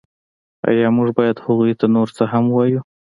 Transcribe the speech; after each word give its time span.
ایا 0.69 0.87
موږ 0.97 1.09
باید 1.17 1.37
هغوی 1.45 1.73
ته 1.79 1.85
نور 1.95 2.07
څه 2.17 2.23
هم 2.31 2.43
ووایو 2.49 2.81